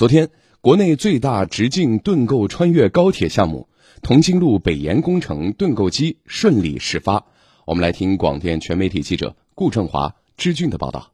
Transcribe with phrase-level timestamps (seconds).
[0.00, 0.30] 昨天，
[0.62, 3.68] 国内最大直径盾构穿越高铁项目
[4.00, 7.26] 同京路北延工程盾构机顺利始发。
[7.66, 11.12] 我们来听广电全媒体记者顾正华、支俊的报道。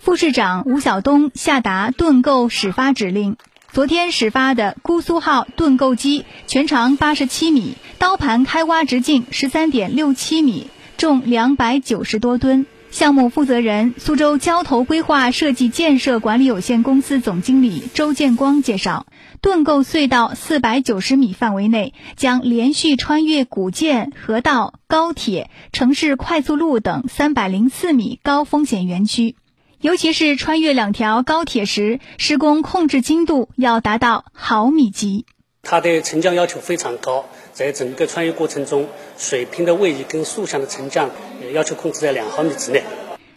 [0.00, 3.36] 副市长吴晓东下达盾构始发指令。
[3.70, 10.66] 昨天始发的姑苏号盾构机全长八十七米，刀盘开挖直径十三点六七米，
[10.96, 12.66] 重两百九十多吨。
[12.94, 19.06] 项目负责人、苏州交投规划设计建设管理有限公司总经理周建光介绍，
[19.40, 29.34] 盾构隧道四百九十米范围内将连续穿越古建、河道、高铁、城市快速路等三百零四米高风险园区。
[29.80, 35.26] 尤其是穿越两条高铁时，施工控制精度要达到毫米级。
[35.66, 41.10] 它的沉降要求非常高，在整个穿越过程中，水平的位移跟竖向的沉降
[41.54, 42.82] 要求控制在两毫米之内。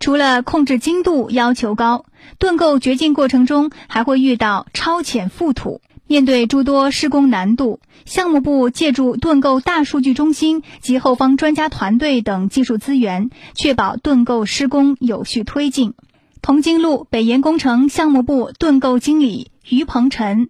[0.00, 2.04] 除了控制精度要求高，
[2.38, 5.80] 盾构掘进过程中还会遇到超浅覆土。
[6.06, 15.92] 面对诸多施工难度，项目部借助盾构大数据中心及后方专家团队等技术资源，确保盾构施工有序推进。
[16.40, 20.48] 同京路北延工程项目部盾构经理于鹏晨，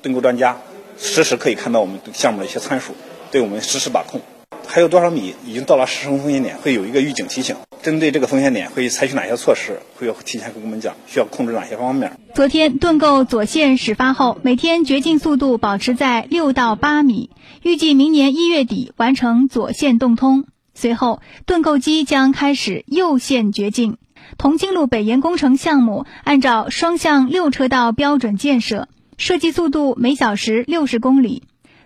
[0.00, 0.58] 盾构专家
[0.96, 2.92] 实时可以看到我们项目的一些参数，
[3.32, 4.20] 对我们实时把控。
[4.66, 7.56] 还有多少米已经到了施工风险点，会有一个预警提醒。
[7.82, 9.78] 针对这个风险点，会采取哪些措施？
[9.96, 12.18] 会有提前跟我们讲，需要控制哪些方面？
[12.34, 17.30] 昨天盾构左线始发后，每天掘进速度保持在六到八米，
[17.62, 20.46] 预计明年一月底完成左线洞通。
[20.74, 23.96] 随后，盾构机将开始右线掘进。
[24.38, 31.42] 同京路北延工程项目按照双向六车道标准建设，设计速度每小时六十公里。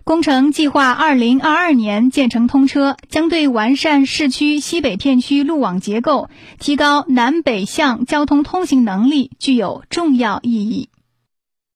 [0.08, 10.88] 工程计划二零二二年建成通车，将对完善市区西北片区路网结构、提高南北向交通通行能力具有重要意义。